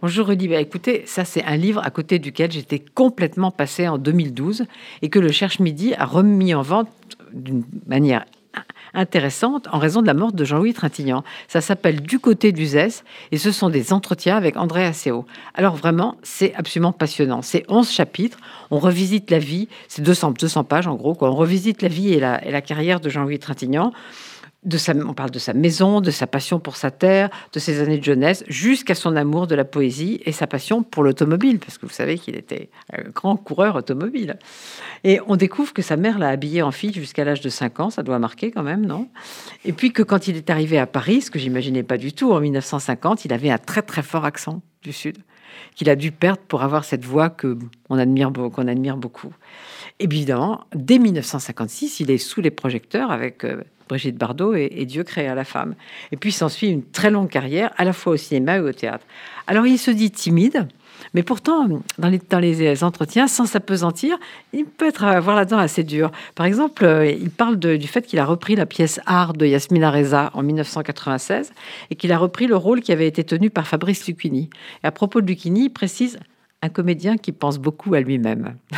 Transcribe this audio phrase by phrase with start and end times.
[0.00, 3.98] Bonjour Rudy, bah, écoutez, ça c'est un livre à côté duquel j'étais complètement passé en
[3.98, 4.66] 2012
[5.02, 6.88] et que le Cherche Midi a remis en vente
[7.32, 8.24] d'une manière
[8.94, 11.24] intéressante en raison de la mort de Jean-Louis Trintignant.
[11.48, 15.26] Ça s'appelle Du côté du Zès et ce sont des entretiens avec André Asseo.
[15.54, 17.42] Alors vraiment, c'est absolument passionnant.
[17.42, 18.38] C'est 11 chapitres,
[18.70, 22.20] on revisite la vie, c'est 200, 200 pages en gros, on revisite la vie et
[22.20, 23.92] la, et la carrière de Jean-Louis Trintignant
[24.64, 28.04] on parle de sa maison, de sa passion pour sa terre, de ses années de
[28.04, 31.92] jeunesse, jusqu'à son amour de la poésie et sa passion pour l'automobile, parce que vous
[31.92, 34.38] savez qu'il était un grand coureur automobile.
[35.04, 37.90] Et on découvre que sa mère l'a habillé en fille jusqu'à l'âge de 5 ans,
[37.90, 39.08] ça doit marquer quand même, non?
[39.64, 42.32] Et puis que quand il est arrivé à Paris, ce que j'imaginais pas du tout,
[42.32, 45.18] en 1950, il avait un très très fort accent du Sud,
[45.74, 49.32] qu'il a dû perdre pour avoir cette voix qu'on admire, qu'on admire beaucoup.
[49.98, 53.44] Évidemment, dès 1956, il est sous les projecteurs avec...
[53.44, 55.74] Euh, Brigitte Bardot et, Dieu créa la femme.
[56.12, 59.04] Et puis s'ensuit une très longue carrière, à la fois au cinéma et au théâtre.
[59.46, 60.68] Alors il se dit timide,
[61.14, 61.66] mais pourtant,
[61.98, 64.18] dans les, les entretiens, sans s'apesantir,
[64.52, 66.10] il peut être avoir là-dedans assez dur.
[66.34, 69.90] Par exemple, euh, il parle du fait qu'il a repris la pièce Art de Yasmina
[69.90, 71.52] Reza en 1996
[71.90, 74.50] et qu'il a repris le rôle qui avait été tenu par Fabrice Lucchini.
[74.84, 76.18] Et à propos de Lucchini, il précise
[76.62, 78.56] un comédien qui pense beaucoup à lui-même.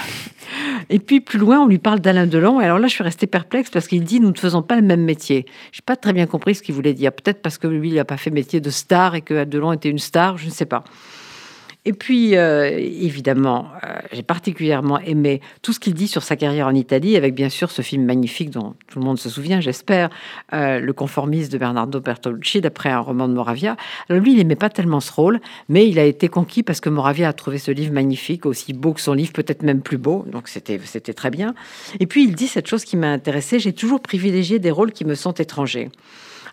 [0.90, 2.60] Et puis plus loin, on lui parle d'Alain Delon.
[2.60, 4.82] Et alors là, je suis restée perplexe parce qu'il dit nous ne faisons pas le
[4.82, 5.46] même métier.
[5.72, 7.12] Je n'ai pas très bien compris ce qu'il voulait dire.
[7.12, 9.88] Peut-être parce que lui, il n'a pas fait métier de star et que Delon était
[9.88, 10.84] une star, je ne sais pas.
[11.86, 16.66] Et puis, euh, évidemment, euh, j'ai particulièrement aimé tout ce qu'il dit sur sa carrière
[16.66, 20.10] en Italie, avec bien sûr ce film magnifique dont tout le monde se souvient, j'espère,
[20.52, 23.76] euh, Le conformiste de Bernardo Bertolucci, d'après un roman de Moravia.
[24.10, 26.90] Alors lui, il n'aimait pas tellement ce rôle, mais il a été conquis parce que
[26.90, 30.26] Moravia a trouvé ce livre magnifique, aussi beau que son livre, peut-être même plus beau,
[30.30, 30.78] donc c'était
[31.14, 31.54] très bien.
[31.98, 35.06] Et puis, il dit cette chose qui m'a intéressée, j'ai toujours privilégié des rôles qui
[35.06, 35.88] me sont étrangers.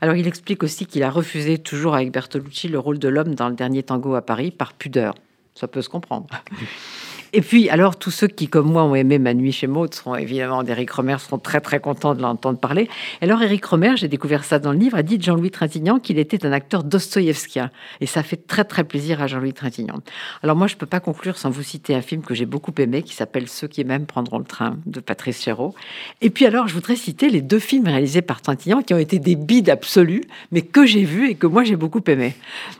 [0.01, 3.49] Alors il explique aussi qu'il a refusé toujours avec Bertolucci le rôle de l'homme dans
[3.49, 5.15] le dernier tango à Paris par pudeur.
[5.55, 6.27] Ça peut se comprendre.
[7.33, 10.15] Et puis, alors, tous ceux qui, comme moi, ont aimé Ma nuit chez Maud, seront
[10.15, 12.89] évidemment d'Éric Romer, seront très très contents de l'entendre parler.
[13.21, 16.19] Alors, Éric Romer, j'ai découvert ça dans le livre, a dit de Jean-Louis Trintignant qu'il
[16.19, 17.69] était un acteur dostoïevskien.
[17.99, 19.99] Et ça fait très très plaisir à Jean-Louis Trintignant.
[20.41, 22.73] Alors, moi, je ne peux pas conclure sans vous citer un film que j'ai beaucoup
[22.77, 25.75] aimé, qui s'appelle Ceux qui même prendront le train, de Patrice Chéreau.
[26.21, 29.19] Et puis, alors, je voudrais citer les deux films réalisés par Trintignant qui ont été
[29.19, 32.35] des bides absolus, mais que j'ai vus et que moi, j'ai beaucoup aimé.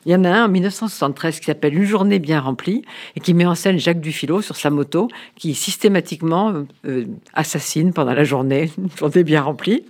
[0.06, 2.84] Il y en a un en 1973 qui s'appelle Une journée bien remplie
[3.16, 8.14] et qui met en scène Jacques Dufilo sur sa moto qui systématiquement euh, assassine pendant
[8.14, 9.84] la journée, une journée bien remplie.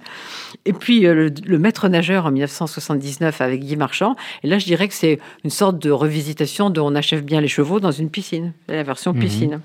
[0.65, 4.15] Et puis euh, le, maître nageur en 1979 avec Guy Marchand.
[4.43, 7.47] Et là, je dirais que c'est une sorte de revisitation de On achève bien les
[7.47, 9.19] chevaux dans une piscine, la version mhm.
[9.19, 9.61] piscine.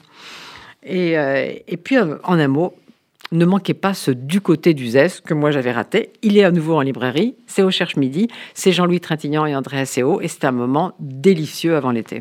[0.84, 2.75] Et, euh, et puis, en un mot,
[3.32, 6.10] ne manquez pas ce Du côté du Zès que moi j'avais raté.
[6.22, 7.34] Il est à nouveau en librairie.
[7.47, 8.28] C'est au Cherche Midi.
[8.53, 10.20] C'est Jean-Louis Trintignant et André Asseo.
[10.20, 12.20] Et c'est un moment délicieux avant l'été.